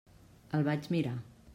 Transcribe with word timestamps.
El 0.61 0.65
vaig 0.69 0.89
mirar. 0.97 1.15